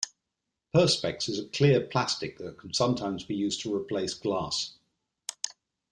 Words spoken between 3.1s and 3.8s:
be used to